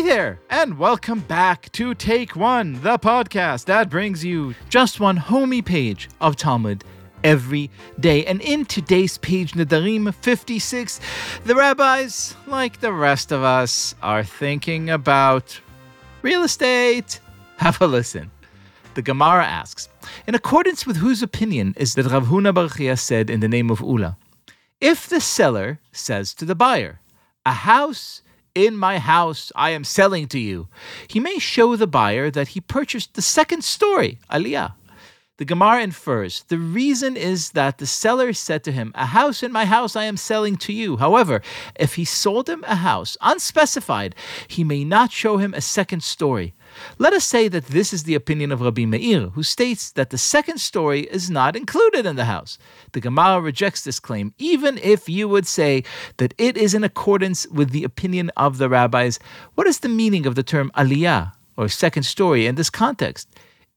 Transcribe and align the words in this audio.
Hey 0.00 0.06
there, 0.06 0.40
and 0.48 0.78
welcome 0.78 1.20
back 1.20 1.70
to 1.72 1.94
Take 1.94 2.34
One, 2.34 2.72
the 2.80 2.98
podcast 2.98 3.66
that 3.66 3.90
brings 3.90 4.24
you 4.24 4.54
just 4.70 4.98
one 4.98 5.18
homey 5.18 5.60
page 5.60 6.08
of 6.22 6.36
Talmud 6.36 6.84
every 7.22 7.70
day. 8.00 8.24
And 8.24 8.40
in 8.40 8.64
today's 8.64 9.18
page, 9.18 9.52
Nedarim 9.52 10.14
56, 10.14 11.00
the 11.44 11.54
rabbis, 11.54 12.34
like 12.46 12.80
the 12.80 12.94
rest 12.94 13.30
of 13.30 13.42
us, 13.42 13.94
are 14.00 14.24
thinking 14.24 14.88
about 14.88 15.60
real 16.22 16.44
estate. 16.44 17.20
Have 17.58 17.78
a 17.82 17.86
listen. 17.86 18.30
The 18.94 19.02
Gemara 19.02 19.44
asks, 19.44 19.90
in 20.26 20.34
accordance 20.34 20.86
with 20.86 20.96
whose 20.96 21.22
opinion 21.22 21.74
is 21.76 21.94
that 21.96 22.06
Rav 22.06 22.28
Huna 22.28 22.54
Bar 22.54 22.70
Chia 22.70 22.96
said 22.96 23.28
in 23.28 23.40
the 23.40 23.48
name 23.48 23.70
of 23.70 23.80
Ula, 23.80 24.16
if 24.80 25.10
the 25.10 25.20
seller 25.20 25.78
says 25.92 26.32
to 26.36 26.46
the 26.46 26.54
buyer, 26.54 27.00
a 27.44 27.52
house 27.52 28.22
in 28.54 28.76
my 28.76 28.98
house 28.98 29.52
I 29.54 29.70
am 29.70 29.84
selling 29.84 30.26
to 30.28 30.38
you. 30.38 30.68
He 31.08 31.20
may 31.20 31.38
show 31.38 31.76
the 31.76 31.86
buyer 31.86 32.30
that 32.30 32.48
he 32.48 32.60
purchased 32.60 33.14
the 33.14 33.22
second 33.22 33.64
story, 33.64 34.18
Aliyah. 34.30 34.74
The 35.40 35.46
Gemara 35.46 35.82
infers 35.82 36.44
the 36.48 36.58
reason 36.58 37.16
is 37.16 37.52
that 37.52 37.78
the 37.78 37.86
seller 37.86 38.34
said 38.34 38.62
to 38.64 38.72
him, 38.72 38.92
A 38.94 39.06
house 39.06 39.42
in 39.42 39.50
my 39.52 39.64
house 39.64 39.96
I 39.96 40.04
am 40.04 40.18
selling 40.18 40.56
to 40.56 40.72
you. 40.72 40.98
However, 40.98 41.40
if 41.76 41.94
he 41.94 42.04
sold 42.04 42.46
him 42.46 42.62
a 42.66 42.76
house 42.76 43.16
unspecified, 43.22 44.14
he 44.48 44.64
may 44.64 44.84
not 44.84 45.12
show 45.12 45.38
him 45.38 45.54
a 45.54 45.62
second 45.62 46.02
story. 46.02 46.52
Let 46.98 47.12
us 47.12 47.24
say 47.24 47.48
that 47.48 47.66
this 47.66 47.92
is 47.92 48.04
the 48.04 48.14
opinion 48.14 48.52
of 48.52 48.60
Rabbi 48.60 48.84
Meir, 48.84 49.28
who 49.28 49.42
states 49.42 49.90
that 49.92 50.10
the 50.10 50.18
second 50.18 50.58
story 50.58 51.02
is 51.02 51.30
not 51.30 51.56
included 51.56 52.06
in 52.06 52.16
the 52.16 52.24
house. 52.24 52.58
The 52.92 53.00
Gemara 53.00 53.40
rejects 53.40 53.84
this 53.84 54.00
claim, 54.00 54.34
even 54.38 54.78
if 54.78 55.08
you 55.08 55.28
would 55.28 55.46
say 55.46 55.84
that 56.18 56.34
it 56.38 56.56
is 56.56 56.74
in 56.74 56.84
accordance 56.84 57.46
with 57.48 57.70
the 57.70 57.84
opinion 57.84 58.30
of 58.36 58.58
the 58.58 58.68
rabbis. 58.68 59.18
What 59.54 59.66
is 59.66 59.80
the 59.80 59.88
meaning 59.88 60.26
of 60.26 60.34
the 60.34 60.42
term 60.42 60.70
aliyah, 60.76 61.32
or 61.56 61.68
second 61.68 62.04
story, 62.04 62.46
in 62.46 62.54
this 62.54 62.70
context? 62.70 63.28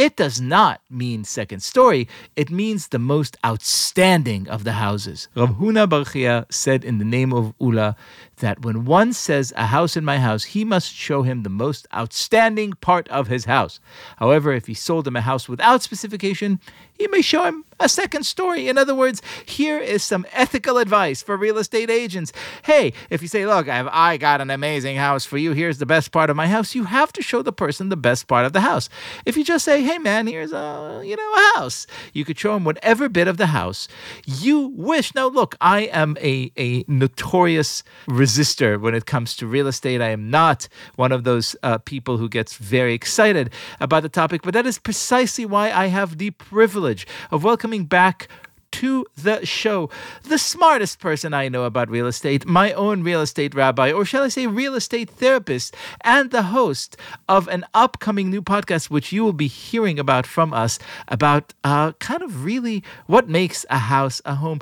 It 0.00 0.16
does 0.16 0.40
not 0.40 0.80
mean 0.88 1.24
second 1.24 1.60
story, 1.60 2.08
it 2.34 2.50
means 2.50 2.88
the 2.88 2.98
most 2.98 3.36
outstanding 3.44 4.48
of 4.48 4.64
the 4.64 4.72
houses. 4.72 5.28
Rav 5.36 5.56
Huna 5.56 5.86
Bar 5.86 6.06
Chia 6.06 6.46
said 6.48 6.86
in 6.86 6.96
the 6.96 7.04
name 7.04 7.34
of 7.34 7.52
Ula 7.60 7.96
that 8.40 8.62
when 8.62 8.84
one 8.84 9.12
says 9.12 9.52
a 9.56 9.66
house 9.66 9.96
in 9.96 10.04
my 10.04 10.18
house, 10.18 10.44
he 10.44 10.64
must 10.64 10.92
show 10.92 11.22
him 11.22 11.42
the 11.42 11.48
most 11.48 11.86
outstanding 11.94 12.72
part 12.80 13.08
of 13.08 13.28
his 13.28 13.44
house. 13.46 13.80
However, 14.16 14.52
if 14.52 14.66
he 14.66 14.74
sold 14.74 15.06
him 15.06 15.16
a 15.16 15.20
house 15.20 15.48
without 15.48 15.82
specification, 15.82 16.60
he 16.98 17.06
may 17.08 17.22
show 17.22 17.44
him 17.44 17.64
a 17.78 17.88
second 17.88 18.24
story. 18.24 18.68
In 18.68 18.76
other 18.76 18.94
words, 18.94 19.22
here 19.46 19.78
is 19.78 20.02
some 20.02 20.26
ethical 20.32 20.76
advice 20.76 21.22
for 21.22 21.34
real 21.36 21.56
estate 21.56 21.88
agents. 21.88 22.30
Hey, 22.64 22.92
if 23.08 23.22
you 23.22 23.28
say, 23.28 23.46
look, 23.46 23.68
I've, 23.68 23.88
I 23.88 24.18
got 24.18 24.42
an 24.42 24.50
amazing 24.50 24.96
house 24.96 25.24
for 25.24 25.38
you, 25.38 25.52
here's 25.52 25.78
the 25.78 25.86
best 25.86 26.12
part 26.12 26.28
of 26.28 26.36
my 26.36 26.46
house, 26.46 26.74
you 26.74 26.84
have 26.84 27.10
to 27.14 27.22
show 27.22 27.40
the 27.40 27.52
person 27.52 27.88
the 27.88 27.96
best 27.96 28.28
part 28.28 28.44
of 28.44 28.52
the 28.52 28.60
house. 28.60 28.90
If 29.24 29.38
you 29.38 29.44
just 29.44 29.64
say, 29.64 29.82
hey 29.82 29.96
man, 29.96 30.26
here's 30.26 30.52
a, 30.52 31.02
you 31.02 31.16
know, 31.16 31.32
a 31.32 31.58
house, 31.58 31.86
you 32.12 32.26
could 32.26 32.38
show 32.38 32.54
him 32.54 32.64
whatever 32.64 33.08
bit 33.08 33.28
of 33.28 33.38
the 33.38 33.46
house 33.46 33.88
you 34.26 34.68
wish. 34.68 35.14
Now, 35.14 35.28
look, 35.28 35.56
I 35.60 35.82
am 35.84 36.18
a, 36.20 36.52
a 36.58 36.84
notorious 36.86 37.82
resistor 38.30 38.80
when 38.80 38.94
it 38.94 39.06
comes 39.06 39.36
to 39.36 39.46
real 39.46 39.66
estate. 39.66 40.00
I 40.00 40.10
am 40.10 40.30
not 40.30 40.68
one 40.96 41.12
of 41.12 41.24
those 41.24 41.56
uh, 41.62 41.78
people 41.78 42.16
who 42.16 42.28
gets 42.28 42.54
very 42.56 42.94
excited 42.94 43.50
about 43.80 44.02
the 44.02 44.08
topic, 44.08 44.42
but 44.42 44.54
that 44.54 44.66
is 44.66 44.78
precisely 44.78 45.44
why 45.44 45.70
I 45.72 45.86
have 45.86 46.18
the 46.18 46.30
privilege 46.30 47.06
of 47.30 47.44
welcoming 47.44 47.84
back 47.84 48.28
to 48.72 49.04
the 49.16 49.44
show. 49.44 49.90
The 50.22 50.38
smartest 50.38 51.00
person 51.00 51.34
I 51.34 51.48
know 51.48 51.64
about 51.64 51.90
real 51.90 52.06
estate, 52.06 52.46
my 52.46 52.72
own 52.72 53.02
real 53.02 53.20
estate 53.20 53.52
rabbi, 53.52 53.90
or 53.90 54.04
shall 54.04 54.22
I 54.22 54.28
say 54.28 54.46
real 54.46 54.76
estate 54.76 55.10
therapist, 55.10 55.74
and 56.02 56.30
the 56.30 56.42
host 56.42 56.96
of 57.28 57.48
an 57.48 57.64
upcoming 57.74 58.30
new 58.30 58.42
podcast, 58.42 58.88
which 58.88 59.10
you 59.10 59.24
will 59.24 59.32
be 59.32 59.48
hearing 59.48 59.98
about 59.98 60.24
from 60.24 60.54
us, 60.54 60.78
about 61.08 61.52
uh, 61.64 61.92
kind 61.94 62.22
of 62.22 62.44
really 62.44 62.84
what 63.06 63.28
makes 63.28 63.66
a 63.70 63.78
house 63.78 64.22
a 64.24 64.36
home. 64.36 64.60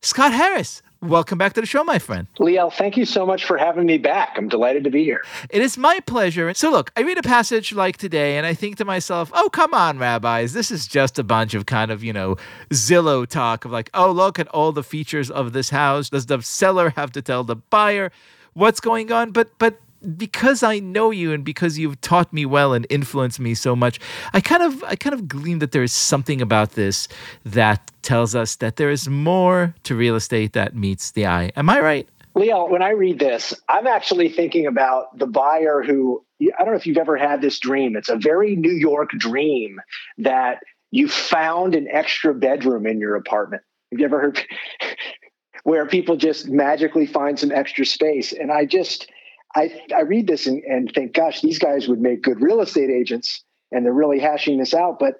Scott 0.00 0.32
Harris, 0.32 0.82
Welcome 1.00 1.38
back 1.38 1.52
to 1.52 1.60
the 1.60 1.66
show, 1.66 1.84
my 1.84 2.00
friend. 2.00 2.26
Liel, 2.40 2.72
thank 2.72 2.96
you 2.96 3.04
so 3.04 3.24
much 3.24 3.44
for 3.44 3.56
having 3.56 3.86
me 3.86 3.98
back. 3.98 4.34
I'm 4.36 4.48
delighted 4.48 4.82
to 4.82 4.90
be 4.90 5.04
here. 5.04 5.22
It 5.48 5.62
is 5.62 5.78
my 5.78 6.00
pleasure. 6.00 6.52
So, 6.54 6.72
look, 6.72 6.90
I 6.96 7.02
read 7.02 7.18
a 7.18 7.22
passage 7.22 7.72
like 7.72 7.98
today 7.98 8.36
and 8.36 8.44
I 8.44 8.52
think 8.52 8.78
to 8.78 8.84
myself, 8.84 9.30
oh, 9.32 9.48
come 9.48 9.72
on, 9.74 9.98
rabbis. 9.98 10.54
This 10.54 10.72
is 10.72 10.88
just 10.88 11.16
a 11.16 11.22
bunch 11.22 11.54
of 11.54 11.66
kind 11.66 11.92
of, 11.92 12.02
you 12.02 12.12
know, 12.12 12.36
Zillow 12.70 13.28
talk 13.28 13.64
of 13.64 13.70
like, 13.70 13.90
oh, 13.94 14.10
look 14.10 14.40
at 14.40 14.48
all 14.48 14.72
the 14.72 14.82
features 14.82 15.30
of 15.30 15.52
this 15.52 15.70
house. 15.70 16.10
Does 16.10 16.26
the 16.26 16.42
seller 16.42 16.90
have 16.96 17.12
to 17.12 17.22
tell 17.22 17.44
the 17.44 17.54
buyer 17.54 18.10
what's 18.54 18.80
going 18.80 19.12
on? 19.12 19.30
But, 19.30 19.56
but, 19.60 19.80
because 20.16 20.62
I 20.62 20.78
know 20.78 21.10
you 21.10 21.32
and 21.32 21.44
because 21.44 21.78
you've 21.78 22.00
taught 22.00 22.32
me 22.32 22.46
well 22.46 22.72
and 22.72 22.86
influenced 22.90 23.40
me 23.40 23.54
so 23.54 23.74
much, 23.74 23.98
I 24.32 24.40
kind 24.40 24.62
of 24.62 24.82
I 24.84 24.96
kind 24.96 25.14
of 25.14 25.28
glean 25.28 25.58
that 25.58 25.72
there 25.72 25.82
is 25.82 25.92
something 25.92 26.40
about 26.40 26.72
this 26.72 27.08
that 27.44 27.90
tells 28.02 28.34
us 28.34 28.56
that 28.56 28.76
there 28.76 28.90
is 28.90 29.08
more 29.08 29.74
to 29.84 29.94
real 29.94 30.16
estate 30.16 30.52
that 30.52 30.74
meets 30.74 31.12
the 31.12 31.26
eye. 31.26 31.50
Am 31.56 31.68
I 31.68 31.80
right? 31.80 32.08
Liel, 32.36 32.70
when 32.70 32.82
I 32.82 32.90
read 32.90 33.18
this, 33.18 33.52
I'm 33.68 33.86
actually 33.86 34.28
thinking 34.28 34.66
about 34.66 35.18
the 35.18 35.26
buyer 35.26 35.82
who 35.82 36.24
I 36.40 36.64
don't 36.64 36.72
know 36.72 36.78
if 36.78 36.86
you've 36.86 36.98
ever 36.98 37.16
had 37.16 37.40
this 37.40 37.58
dream. 37.58 37.96
It's 37.96 38.08
a 38.08 38.16
very 38.16 38.54
New 38.54 38.72
York 38.72 39.10
dream 39.10 39.80
that 40.18 40.62
you 40.90 41.08
found 41.08 41.74
an 41.74 41.88
extra 41.90 42.32
bedroom 42.34 42.86
in 42.86 43.00
your 43.00 43.16
apartment. 43.16 43.62
Have 43.90 43.98
you 43.98 44.06
ever 44.06 44.20
heard 44.20 44.40
where 45.64 45.86
people 45.86 46.16
just 46.16 46.48
magically 46.48 47.06
find 47.06 47.38
some 47.38 47.50
extra 47.50 47.84
space? 47.84 48.32
And 48.32 48.52
I 48.52 48.64
just 48.64 49.10
I, 49.58 49.82
I 49.94 50.00
read 50.02 50.26
this 50.26 50.46
and, 50.46 50.62
and 50.64 50.92
think, 50.92 51.14
gosh, 51.14 51.40
these 51.40 51.58
guys 51.58 51.88
would 51.88 52.00
make 52.00 52.22
good 52.22 52.40
real 52.40 52.60
estate 52.60 52.90
agents, 52.90 53.42
and 53.72 53.84
they're 53.84 53.92
really 53.92 54.20
hashing 54.20 54.58
this 54.58 54.74
out. 54.74 54.98
But 54.98 55.14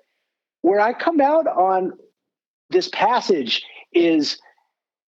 where 0.62 0.80
I 0.80 0.92
come 0.92 1.20
out 1.20 1.46
on 1.46 1.92
this 2.70 2.88
passage 2.88 3.64
is 3.92 4.38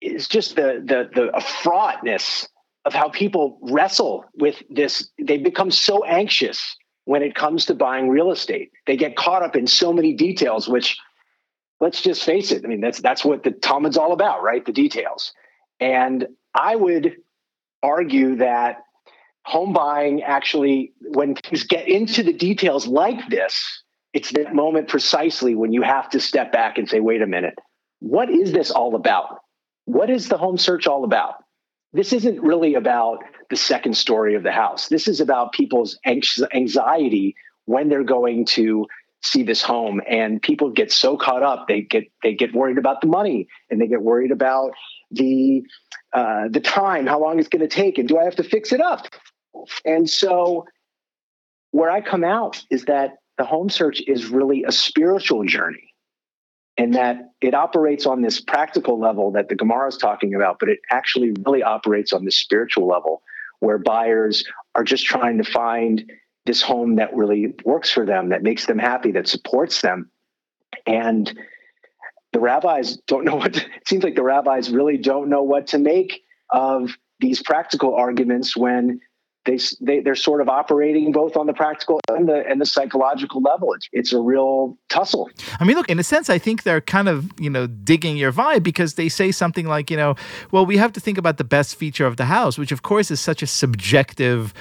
is 0.01 0.27
just 0.27 0.55
the 0.55 0.81
the 0.83 1.31
the 1.33 1.41
fraughtness 1.41 2.47
of 2.85 2.93
how 2.93 3.09
people 3.09 3.59
wrestle 3.61 4.25
with 4.35 4.61
this. 4.69 5.09
They 5.21 5.37
become 5.37 5.71
so 5.71 6.03
anxious 6.03 6.77
when 7.05 7.21
it 7.21 7.35
comes 7.35 7.65
to 7.65 7.75
buying 7.75 8.09
real 8.09 8.31
estate. 8.31 8.71
They 8.87 8.97
get 8.97 9.15
caught 9.15 9.43
up 9.43 9.55
in 9.55 9.67
so 9.67 9.91
many 9.91 10.13
details, 10.13 10.67
which 10.67 10.97
let's 11.79 12.01
just 12.01 12.23
face 12.23 12.51
it. 12.51 12.63
I 12.63 12.67
mean, 12.67 12.81
that's 12.81 13.01
that's 13.01 13.23
what 13.25 13.43
the 13.43 13.51
Talmud's 13.51 13.97
all 13.97 14.13
about, 14.13 14.41
right? 14.43 14.65
The 14.65 14.71
details. 14.71 15.33
And 15.79 16.27
I 16.53 16.75
would 16.75 17.17
argue 17.83 18.37
that 18.37 18.83
home 19.49 19.73
buying 19.73 20.21
actually, 20.21 20.93
when 21.01 21.33
things 21.33 21.63
get 21.63 21.87
into 21.87 22.21
the 22.21 22.33
details 22.33 22.85
like 22.85 23.29
this, 23.29 23.81
it's 24.13 24.31
that 24.33 24.53
moment 24.53 24.87
precisely 24.87 25.55
when 25.55 25.73
you 25.73 25.81
have 25.81 26.07
to 26.11 26.19
step 26.19 26.51
back 26.51 26.77
and 26.77 26.87
say, 26.87 26.99
wait 26.99 27.23
a 27.23 27.27
minute, 27.27 27.55
what 27.99 28.29
is 28.29 28.51
this 28.51 28.69
all 28.69 28.93
about? 28.95 29.39
What 29.85 30.11
is 30.11 30.29
the 30.29 30.37
home 30.37 30.57
search 30.57 30.85
all 30.85 31.03
about? 31.03 31.43
This 31.93 32.13
isn't 32.13 32.39
really 32.41 32.75
about 32.75 33.23
the 33.49 33.55
second 33.55 33.97
story 33.97 34.35
of 34.35 34.43
the 34.43 34.51
house. 34.51 34.87
This 34.87 35.07
is 35.07 35.19
about 35.19 35.51
people's 35.51 35.97
anxiety 36.05 37.35
when 37.65 37.89
they're 37.89 38.03
going 38.03 38.45
to 38.45 38.85
see 39.21 39.41
this 39.41 39.63
home 39.63 39.99
and 40.07 40.41
people 40.41 40.69
get 40.69 40.91
so 40.93 41.17
caught 41.17 41.43
up 41.43 41.67
they 41.67 41.81
get 41.81 42.05
they 42.23 42.33
get 42.33 42.53
worried 42.53 42.77
about 42.77 43.01
the 43.01 43.07
money 43.07 43.47
and 43.69 43.81
they 43.81 43.87
get 43.87 44.01
worried 44.01 44.31
about 44.31 44.71
the 45.11 45.61
uh, 46.13 46.47
the 46.49 46.61
time 46.61 47.05
how 47.05 47.19
long 47.19 47.37
it's 47.37 47.49
going 47.49 47.61
to 47.61 47.67
take 47.67 47.97
and 47.97 48.07
do 48.07 48.17
i 48.17 48.23
have 48.23 48.35
to 48.35 48.43
fix 48.43 48.71
it 48.71 48.79
up 48.79 49.07
and 49.85 50.09
so, 50.09 50.65
where 51.71 51.89
I 51.89 52.01
come 52.01 52.23
out 52.23 52.63
is 52.69 52.85
that 52.85 53.17
the 53.37 53.45
home 53.45 53.69
search 53.69 54.01
is 54.07 54.27
really 54.27 54.63
a 54.63 54.71
spiritual 54.71 55.45
journey 55.45 55.93
and 56.77 56.93
that 56.93 57.17
it 57.41 57.53
operates 57.53 58.05
on 58.05 58.21
this 58.21 58.39
practical 58.39 58.99
level 58.99 59.31
that 59.31 59.49
the 59.49 59.55
Gemara 59.55 59.89
is 59.89 59.97
talking 59.97 60.33
about, 60.33 60.57
but 60.59 60.69
it 60.69 60.79
actually 60.91 61.33
really 61.45 61.61
operates 61.61 62.13
on 62.13 62.25
this 62.25 62.37
spiritual 62.37 62.87
level 62.87 63.21
where 63.59 63.77
buyers 63.77 64.45
are 64.75 64.83
just 64.83 65.05
trying 65.05 65.37
to 65.37 65.43
find 65.43 66.09
this 66.45 66.61
home 66.61 66.95
that 66.95 67.13
really 67.15 67.53
works 67.65 67.91
for 67.91 68.05
them, 68.05 68.29
that 68.29 68.43
makes 68.43 68.65
them 68.65 68.79
happy, 68.79 69.11
that 69.11 69.27
supports 69.27 69.81
them. 69.81 70.09
And 70.85 71.37
the 72.31 72.39
rabbis 72.39 72.97
don't 73.07 73.25
know 73.25 73.35
what 73.35 73.53
to, 73.53 73.61
it 73.61 73.87
seems 73.87 74.03
like 74.03 74.15
the 74.15 74.23
rabbis 74.23 74.69
really 74.69 74.97
don't 74.97 75.29
know 75.29 75.43
what 75.43 75.67
to 75.67 75.77
make 75.77 76.21
of 76.49 76.91
these 77.19 77.43
practical 77.43 77.93
arguments 77.95 78.55
when 78.55 79.01
they, 79.49 79.59
they 79.81 79.99
they're 80.01 80.15
sort 80.15 80.41
of 80.41 80.49
operating 80.49 81.11
both 81.11 81.35
on 81.35 81.47
the 81.47 81.53
practical 81.53 81.99
and 82.09 82.27
the 82.29 82.47
and 82.47 82.61
the 82.61 82.65
psychological 82.65 83.41
level. 83.41 83.73
It's 83.73 83.89
it's 83.91 84.13
a 84.13 84.19
real 84.19 84.77
tussle. 84.89 85.29
I 85.59 85.65
mean, 85.65 85.75
look, 85.75 85.89
in 85.89 85.97
a 85.99 86.03
sense, 86.03 86.29
I 86.29 86.37
think 86.37 86.63
they're 86.63 86.81
kind 86.81 87.09
of 87.09 87.31
you 87.39 87.49
know 87.49 87.65
digging 87.67 88.17
your 88.17 88.31
vibe 88.31 88.63
because 88.63 88.93
they 88.93 89.09
say 89.09 89.31
something 89.31 89.65
like 89.65 89.89
you 89.89 89.97
know, 89.97 90.15
well, 90.51 90.65
we 90.65 90.77
have 90.77 90.93
to 90.93 90.99
think 90.99 91.17
about 91.17 91.37
the 91.37 91.43
best 91.43 91.75
feature 91.75 92.05
of 92.05 92.17
the 92.17 92.25
house, 92.25 92.57
which 92.57 92.71
of 92.71 92.83
course 92.83 93.09
is 93.09 93.19
such 93.19 93.41
a 93.41 93.47
subjective 93.47 94.53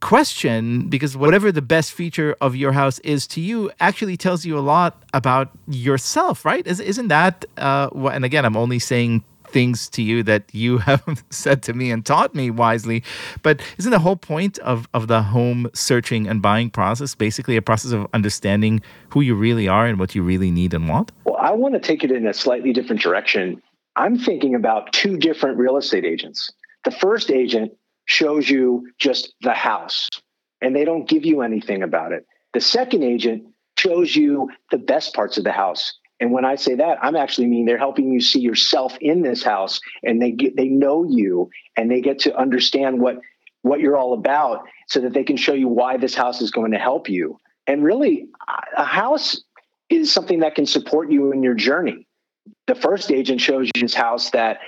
question 0.00 0.88
because 0.88 1.16
whatever 1.16 1.50
the 1.50 1.62
best 1.62 1.92
feature 1.92 2.36
of 2.40 2.54
your 2.54 2.72
house 2.72 2.98
is 3.00 3.26
to 3.26 3.40
you 3.40 3.70
actually 3.80 4.16
tells 4.16 4.44
you 4.44 4.58
a 4.58 4.60
lot 4.60 5.02
about 5.14 5.50
yourself, 5.66 6.44
right? 6.44 6.66
Is, 6.66 6.80
isn't 6.80 7.08
that, 7.08 7.46
uh, 7.56 7.88
and 8.12 8.24
again, 8.24 8.44
I'm 8.44 8.58
only 8.58 8.78
saying 8.78 9.24
things 9.50 9.88
to 9.90 10.02
you 10.02 10.22
that 10.24 10.44
you 10.52 10.78
have 10.88 11.24
said 11.30 11.62
to 11.64 11.72
me 11.72 11.90
and 11.90 12.04
taught 12.04 12.34
me 12.34 12.50
wisely. 12.50 13.02
But 13.42 13.60
isn't 13.78 13.90
the 13.90 13.98
whole 13.98 14.16
point 14.16 14.58
of, 14.58 14.88
of 14.94 15.08
the 15.08 15.22
home 15.22 15.70
searching 15.74 16.26
and 16.26 16.42
buying 16.42 16.70
process 16.70 17.14
basically 17.14 17.56
a 17.56 17.62
process 17.62 17.92
of 17.92 18.06
understanding 18.12 18.82
who 19.10 19.20
you 19.20 19.34
really 19.34 19.68
are 19.68 19.86
and 19.86 19.98
what 19.98 20.14
you 20.14 20.22
really 20.22 20.50
need 20.50 20.74
and 20.74 20.88
want? 20.88 21.12
Well, 21.24 21.36
I 21.36 21.52
want 21.52 21.74
to 21.74 21.80
take 21.80 22.04
it 22.04 22.10
in 22.10 22.26
a 22.26 22.34
slightly 22.34 22.72
different 22.72 23.02
direction. 23.02 23.62
I'm 23.96 24.18
thinking 24.18 24.54
about 24.54 24.92
two 24.92 25.16
different 25.16 25.58
real 25.58 25.76
estate 25.76 26.04
agents. 26.04 26.52
The 26.84 26.90
first 26.90 27.30
agent 27.30 27.72
shows 28.04 28.48
you 28.48 28.88
just 28.98 29.34
the 29.40 29.54
house 29.54 30.08
and 30.60 30.74
they 30.74 30.84
don't 30.84 31.08
give 31.08 31.24
you 31.24 31.42
anything 31.42 31.82
about 31.82 32.12
it. 32.12 32.26
The 32.54 32.60
second 32.60 33.02
agent 33.02 33.44
shows 33.78 34.14
you 34.14 34.50
the 34.70 34.78
best 34.78 35.14
parts 35.14 35.36
of 35.36 35.44
the 35.44 35.52
house 35.52 35.94
and 36.18 36.32
when 36.32 36.44
I 36.44 36.54
say 36.54 36.76
that, 36.76 36.98
I'm 37.02 37.16
actually 37.16 37.46
mean 37.48 37.66
they're 37.66 37.78
helping 37.78 38.10
you 38.10 38.20
see 38.20 38.40
yourself 38.40 38.96
in 39.00 39.22
this 39.22 39.42
house, 39.42 39.80
and 40.02 40.20
they 40.20 40.30
get 40.30 40.56
they 40.56 40.68
know 40.68 41.04
you, 41.04 41.50
and 41.76 41.90
they 41.90 42.00
get 42.00 42.20
to 42.20 42.36
understand 42.36 43.00
what 43.00 43.18
what 43.62 43.80
you're 43.80 43.96
all 43.96 44.14
about, 44.14 44.64
so 44.88 45.00
that 45.00 45.12
they 45.12 45.24
can 45.24 45.36
show 45.36 45.52
you 45.52 45.68
why 45.68 45.96
this 45.96 46.14
house 46.14 46.40
is 46.40 46.50
going 46.50 46.72
to 46.72 46.78
help 46.78 47.08
you. 47.08 47.38
And 47.66 47.84
really, 47.84 48.28
a 48.76 48.84
house 48.84 49.42
is 49.90 50.12
something 50.12 50.40
that 50.40 50.54
can 50.54 50.66
support 50.66 51.10
you 51.10 51.32
in 51.32 51.42
your 51.42 51.54
journey. 51.54 52.06
The 52.66 52.74
first 52.74 53.10
agent 53.10 53.40
shows 53.40 53.68
you 53.74 53.82
this 53.82 53.94
house 53.94 54.30
that 54.30 54.60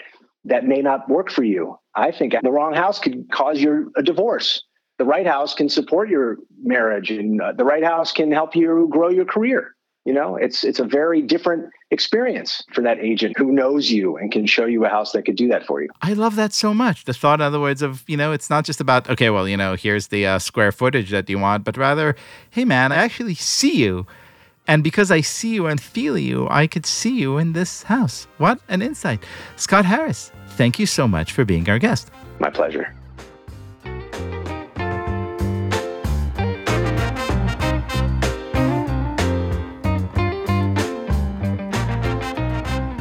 that 0.44 0.66
may 0.66 0.82
not 0.82 1.08
work 1.08 1.30
for 1.30 1.44
you. 1.44 1.78
I 1.94 2.12
think 2.12 2.34
the 2.42 2.50
wrong 2.50 2.74
house 2.74 2.98
could 2.98 3.30
cause 3.32 3.60
you 3.60 3.90
a 3.96 4.02
divorce. 4.02 4.62
The 4.98 5.04
right 5.04 5.26
house 5.26 5.54
can 5.54 5.68
support 5.68 6.10
your 6.10 6.38
marriage, 6.62 7.10
and 7.10 7.40
uh, 7.40 7.52
the 7.52 7.64
right 7.64 7.84
house 7.84 8.12
can 8.12 8.32
help 8.32 8.54
you 8.54 8.88
grow 8.90 9.08
your 9.08 9.24
career 9.24 9.74
you 10.08 10.14
know 10.14 10.36
it's 10.36 10.64
it's 10.64 10.80
a 10.80 10.84
very 10.84 11.20
different 11.20 11.70
experience 11.90 12.64
for 12.72 12.80
that 12.80 12.98
agent 12.98 13.36
who 13.36 13.52
knows 13.52 13.90
you 13.90 14.16
and 14.16 14.32
can 14.32 14.46
show 14.46 14.64
you 14.64 14.86
a 14.86 14.88
house 14.88 15.12
that 15.12 15.22
could 15.26 15.36
do 15.36 15.48
that 15.48 15.66
for 15.66 15.82
you 15.82 15.88
i 16.00 16.14
love 16.14 16.34
that 16.34 16.54
so 16.54 16.72
much 16.72 17.04
the 17.04 17.12
thought 17.12 17.40
in 17.40 17.44
other 17.44 17.60
words 17.60 17.82
of 17.82 18.02
you 18.06 18.16
know 18.16 18.32
it's 18.32 18.48
not 18.48 18.64
just 18.64 18.80
about 18.80 19.08
okay 19.10 19.28
well 19.28 19.46
you 19.46 19.56
know 19.62 19.74
here's 19.74 20.06
the 20.08 20.26
uh, 20.26 20.38
square 20.38 20.72
footage 20.72 21.10
that 21.10 21.28
you 21.28 21.38
want 21.38 21.62
but 21.62 21.76
rather 21.76 22.16
hey 22.50 22.64
man 22.64 22.90
i 22.90 22.96
actually 22.96 23.34
see 23.34 23.76
you 23.84 24.06
and 24.70 24.84
because 24.84 25.10
I 25.10 25.22
see 25.22 25.54
you 25.54 25.66
and 25.66 25.80
feel 25.80 26.18
you, 26.18 26.46
I 26.50 26.66
could 26.66 26.84
see 26.84 27.18
you 27.18 27.38
in 27.38 27.54
this 27.54 27.84
house. 27.84 28.26
What 28.36 28.60
an 28.68 28.82
insight. 28.82 29.24
Scott 29.56 29.86
Harris, 29.86 30.30
thank 30.58 30.78
you 30.78 30.84
so 30.84 31.08
much 31.08 31.32
for 31.32 31.46
being 31.46 31.70
our 31.70 31.78
guest. 31.78 32.10
My 32.38 32.50
pleasure. 32.50 32.94